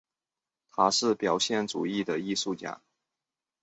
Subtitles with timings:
[0.71, 2.81] 他是表现主义的艺术家。